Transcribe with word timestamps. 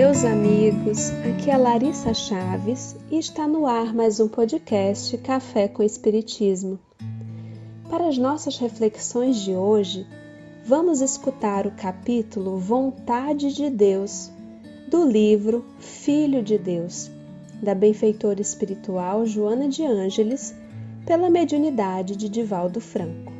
meus 0.00 0.24
amigos, 0.24 1.10
aqui 1.28 1.50
é 1.50 1.58
Larissa 1.58 2.14
Chaves 2.14 2.96
e 3.10 3.18
está 3.18 3.46
no 3.46 3.66
ar 3.66 3.92
mais 3.92 4.18
um 4.18 4.26
podcast 4.26 5.18
Café 5.18 5.68
com 5.68 5.82
Espiritismo. 5.82 6.78
Para 7.90 8.08
as 8.08 8.16
nossas 8.16 8.56
reflexões 8.56 9.36
de 9.36 9.52
hoje, 9.52 10.06
vamos 10.64 11.02
escutar 11.02 11.66
o 11.66 11.72
capítulo 11.72 12.56
Vontade 12.56 13.52
de 13.52 13.68
Deus, 13.68 14.30
do 14.88 15.04
livro 15.04 15.66
Filho 15.78 16.42
de 16.42 16.56
Deus, 16.56 17.10
da 17.62 17.74
benfeitora 17.74 18.40
espiritual 18.40 19.26
Joana 19.26 19.68
de 19.68 19.84
Ângeles, 19.84 20.54
pela 21.04 21.28
mediunidade 21.28 22.16
de 22.16 22.30
Divaldo 22.30 22.80
Franco. 22.80 23.30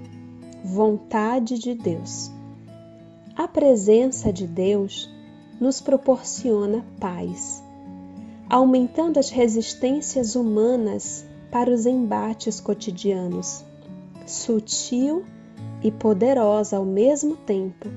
Vontade 0.63 1.59
de 1.59 1.75
Deus. 1.75 2.31
A 3.35 3.49
presença 3.49 4.31
de 4.31 4.47
Deus 4.47 5.09
nos 5.61 5.81
proporciona 5.81 6.85
paz, 6.99 7.63
aumentando 8.49 9.21
as 9.21 9.29
resistências 9.29 10.35
humanas 10.35 11.25
para 11.51 11.71
os 11.71 11.85
embates 11.85 12.61
cotidianos. 12.61 13.65
Sutil 14.27 15.25
e 15.83 15.91
poderosa 15.91 16.79
ao 16.79 16.85
mesmo 16.85 17.37
tempo, 17.37 17.89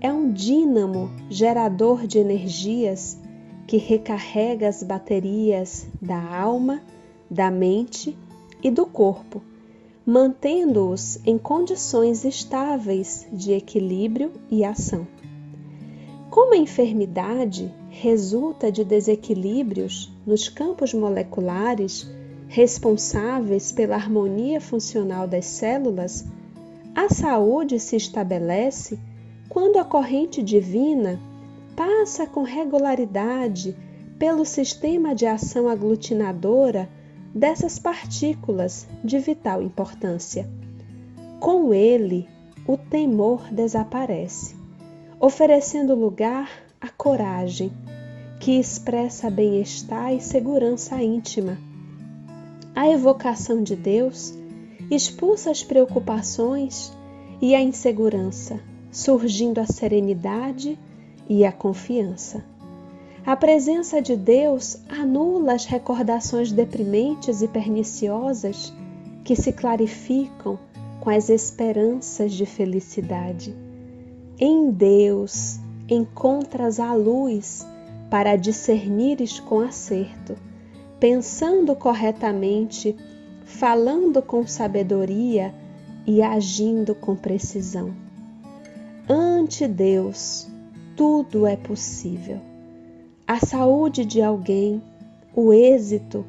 é 0.00 0.12
um 0.12 0.32
dínamo 0.32 1.10
gerador 1.30 2.06
de 2.06 2.18
energias 2.18 3.18
que 3.66 3.76
recarrega 3.76 4.68
as 4.68 4.82
baterias 4.82 5.86
da 6.00 6.20
alma, 6.20 6.82
da 7.30 7.50
mente 7.50 8.16
e 8.62 8.70
do 8.70 8.86
corpo, 8.86 9.42
mantendo-os 10.06 11.18
em 11.26 11.36
condições 11.36 12.24
estáveis 12.24 13.26
de 13.30 13.52
equilíbrio 13.52 14.32
e 14.50 14.64
ação. 14.64 15.06
Como 16.38 16.54
a 16.54 16.56
enfermidade 16.56 17.74
resulta 17.90 18.70
de 18.70 18.84
desequilíbrios 18.84 20.08
nos 20.24 20.48
campos 20.48 20.94
moleculares 20.94 22.08
responsáveis 22.46 23.72
pela 23.72 23.96
harmonia 23.96 24.60
funcional 24.60 25.26
das 25.26 25.46
células, 25.46 26.24
a 26.94 27.12
saúde 27.12 27.80
se 27.80 27.96
estabelece 27.96 29.00
quando 29.48 29.80
a 29.80 29.84
corrente 29.84 30.40
divina 30.40 31.18
passa 31.74 32.24
com 32.24 32.44
regularidade 32.44 33.76
pelo 34.16 34.44
sistema 34.44 35.16
de 35.16 35.26
ação 35.26 35.68
aglutinadora 35.68 36.88
dessas 37.34 37.80
partículas 37.80 38.86
de 39.02 39.18
vital 39.18 39.60
importância. 39.60 40.48
Com 41.40 41.74
ele, 41.74 42.28
o 42.64 42.76
temor 42.76 43.42
desaparece 43.50 44.57
oferecendo 45.20 45.94
lugar 45.94 46.48
à 46.80 46.88
coragem, 46.88 47.72
que 48.38 48.52
expressa 48.52 49.28
bem-estar 49.28 50.14
e 50.14 50.20
segurança 50.20 51.02
íntima. 51.02 51.58
A 52.74 52.88
evocação 52.88 53.62
de 53.62 53.74
Deus 53.74 54.32
expulsa 54.90 55.50
as 55.50 55.64
preocupações 55.64 56.92
e 57.42 57.54
a 57.54 57.60
insegurança, 57.60 58.60
surgindo 58.92 59.58
a 59.58 59.66
serenidade 59.66 60.78
e 61.28 61.44
a 61.44 61.50
confiança. 61.50 62.44
A 63.26 63.36
presença 63.36 64.00
de 64.00 64.16
Deus 64.16 64.78
anula 64.88 65.54
as 65.54 65.64
recordações 65.64 66.52
deprimentes 66.52 67.42
e 67.42 67.48
perniciosas 67.48 68.72
que 69.24 69.34
se 69.34 69.52
clarificam 69.52 70.58
com 71.00 71.10
as 71.10 71.28
esperanças 71.28 72.32
de 72.32 72.46
felicidade. 72.46 73.67
Em 74.40 74.70
Deus 74.70 75.58
encontras 75.88 76.78
a 76.78 76.94
luz 76.94 77.66
para 78.08 78.36
discernires 78.36 79.40
com 79.40 79.58
acerto, 79.58 80.36
pensando 81.00 81.74
corretamente, 81.74 82.96
falando 83.44 84.22
com 84.22 84.46
sabedoria 84.46 85.52
e 86.06 86.22
agindo 86.22 86.94
com 86.94 87.16
precisão. 87.16 87.92
Ante 89.08 89.66
Deus, 89.66 90.46
tudo 90.94 91.44
é 91.44 91.56
possível. 91.56 92.38
A 93.26 93.44
saúde 93.44 94.04
de 94.04 94.22
alguém, 94.22 94.80
o 95.34 95.52
êxito, 95.52 96.24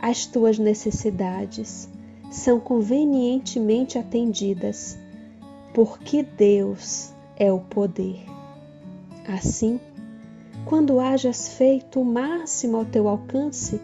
as 0.00 0.24
tuas 0.24 0.58
necessidades 0.58 1.90
são 2.30 2.58
convenientemente 2.58 3.98
atendidas, 3.98 4.98
porque 5.74 6.22
Deus 6.22 7.12
é 7.40 7.50
o 7.50 7.58
poder. 7.58 8.20
Assim, 9.26 9.80
quando 10.66 11.00
hajas 11.00 11.48
feito 11.54 11.98
o 11.98 12.04
máximo 12.04 12.76
ao 12.76 12.84
teu 12.84 13.08
alcance 13.08 13.80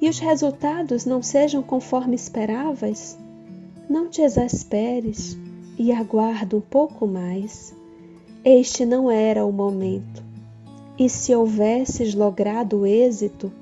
e 0.00 0.08
os 0.08 0.20
resultados 0.20 1.04
não 1.04 1.20
sejam 1.20 1.60
conforme 1.60 2.14
esperavas, 2.14 3.18
não 3.90 4.08
te 4.08 4.22
exasperes 4.22 5.36
e 5.76 5.90
aguarda 5.90 6.56
um 6.56 6.60
pouco 6.60 7.04
mais. 7.04 7.74
Este 8.44 8.86
não 8.86 9.10
era 9.10 9.44
o 9.44 9.50
momento. 9.50 10.22
E 10.96 11.08
se 11.08 11.34
houvesses 11.34 12.14
logrado 12.14 12.86
êxito, 12.86 13.52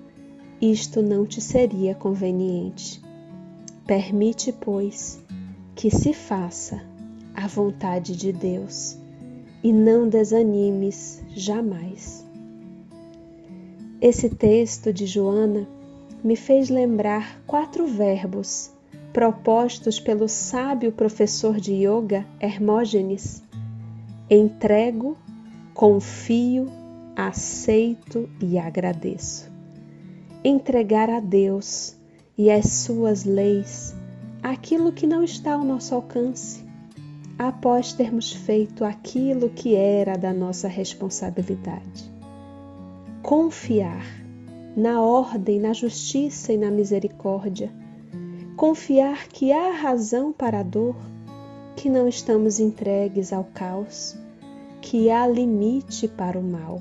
isto 0.61 1.01
não 1.01 1.25
te 1.25 1.41
seria 1.41 1.95
conveniente. 1.95 3.03
Permite, 3.87 4.53
pois, 4.53 5.19
que 5.75 5.91
se 5.91 6.13
faça 6.13 6.83
a 7.35 7.47
vontade 7.47 8.15
de 8.15 8.31
Deus 8.31 9.01
e 9.63 9.73
não 9.73 10.09
desanimes 10.09 11.23
jamais. 11.35 12.27
Esse 14.01 14.29
texto 14.29 14.93
de 14.93 15.07
Joana 15.07 15.69
me 16.23 16.35
fez 16.35 16.69
lembrar 16.69 17.41
quatro 17.47 17.87
verbos 17.87 18.71
propostos 19.13 20.01
pelo 20.01 20.29
sábio 20.29 20.91
professor 20.91 21.61
de 21.61 21.73
yoga 21.75 22.27
Hermógenes: 22.41 23.43
entrego, 24.29 25.17
confio, 25.75 26.69
aceito 27.15 28.29
e 28.41 28.59
agradeço. 28.59 29.51
Entregar 30.45 31.09
a 31.09 31.21
Deus 31.21 31.97
e 32.37 32.51
às 32.51 32.67
suas 32.73 33.25
leis 33.25 33.95
aquilo 34.43 34.93
que 34.93 35.07
não 35.07 35.23
está 35.23 35.53
ao 35.53 35.63
nosso 35.63 35.95
alcance 35.95 36.72
após 37.39 37.93
termos 37.93 38.33
feito 38.33 38.85
aquilo 38.85 39.49
que 39.49 39.75
era 39.75 40.17
da 40.17 40.33
nossa 40.33 40.69
responsabilidade. 40.69 42.11
Confiar 43.23 44.05
na 44.77 45.01
ordem, 45.01 45.61
na 45.61 45.73
justiça 45.73 46.53
e 46.53 46.57
na 46.57 46.71
misericórdia. 46.71 47.71
Confiar 48.57 49.29
que 49.29 49.53
há 49.53 49.71
razão 49.71 50.33
para 50.33 50.61
a 50.61 50.63
dor, 50.63 50.97
que 51.77 51.89
não 51.89 52.09
estamos 52.09 52.59
entregues 52.59 53.33
ao 53.33 53.45
caos, 53.45 54.17
que 54.81 55.11
há 55.11 55.27
limite 55.27 56.09
para 56.09 56.39
o 56.39 56.43
mal. 56.43 56.81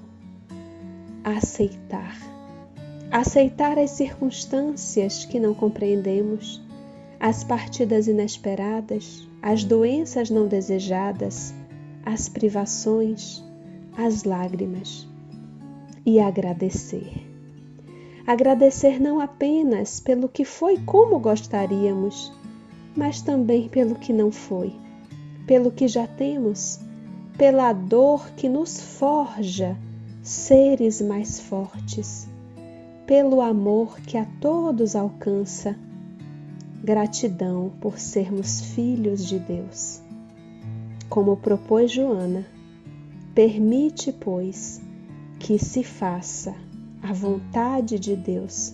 Aceitar. 1.24 2.18
Aceitar 3.12 3.78
as 3.78 3.92
circunstâncias 3.92 5.26
que 5.26 5.40
não 5.40 5.54
compreendemos, 5.54 6.62
as 7.20 7.44
partidas 7.44 8.08
inesperadas, 8.08 9.28
as 9.42 9.64
doenças 9.64 10.30
não 10.30 10.48
desejadas, 10.48 11.54
as 12.06 12.30
privações, 12.30 13.44
as 13.98 14.24
lágrimas 14.24 15.08
e 16.06 16.20
agradecer. 16.20 17.28
Agradecer 18.26 19.02
não 19.02 19.20
apenas 19.20 20.00
pelo 20.00 20.30
que 20.30 20.46
foi 20.46 20.78
como 20.78 21.20
gostaríamos, 21.20 22.32
mas 22.96 23.22
também 23.22 23.68
pelo 23.68 23.96
que 23.96 24.14
não 24.14 24.32
foi, 24.32 24.74
pelo 25.48 25.72
que 25.72 25.88
já 25.88 26.06
temos, 26.06 26.80
pela 27.38 27.74
dor 27.74 28.30
que 28.36 28.48
nos 28.48 28.80
forja 28.80 29.76
seres 30.22 31.02
mais 31.02 31.40
fortes, 31.40 32.30
pelo 33.08 33.42
amor 33.42 34.00
que 34.02 34.18
a 34.18 34.26
todos 34.40 34.96
alcança 34.96 35.76
gratidão 36.84 37.72
por 37.80 38.00
sermos 38.00 38.62
filhos 38.62 39.26
de 39.26 39.38
Deus. 39.38 40.02
Como 41.10 41.38
propôs 41.38 41.92
Joana, 41.92 42.46
permite, 43.36 44.12
pois, 44.12 44.82
que 45.40 45.60
se 45.60 45.84
faça 45.84 46.56
a 47.02 47.14
vontade 47.14 48.00
de 48.00 48.16
Deus 48.16 48.74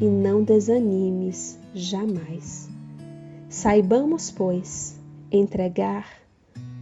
e 0.00 0.04
não 0.04 0.42
desanimes 0.42 1.58
jamais. 1.74 2.68
Saibamos, 3.48 4.30
pois, 4.30 4.98
entregar, 5.30 6.06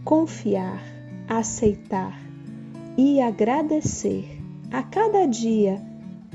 confiar, 0.03 0.81
aceitar 1.27 2.19
e 2.97 3.21
agradecer 3.21 4.41
a 4.71 4.83
cada 4.83 5.25
dia 5.25 5.81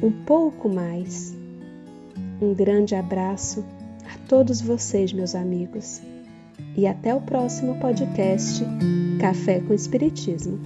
um 0.03 0.11
pouco 0.11 0.69
mais. 0.69 1.35
Um 2.41 2.53
grande 2.55 2.95
abraço 2.95 3.65
a 4.07 4.19
todos 4.29 4.61
vocês, 4.61 5.13
meus 5.13 5.35
amigos. 5.35 6.01
E 6.77 6.87
até 6.87 7.15
o 7.15 7.21
próximo 7.21 7.79
podcast 7.81 8.65
Café 9.21 9.61
com 9.61 9.75
Espiritismo. 9.75 10.61